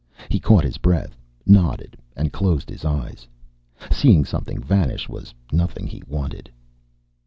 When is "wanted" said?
6.07-6.49